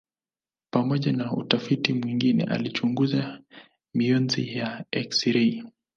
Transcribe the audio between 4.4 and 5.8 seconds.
ya eksirei.